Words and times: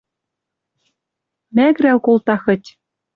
Мӓгӹрӓл 1.55 1.99
колты 2.05 2.35
хыть... 2.43 2.67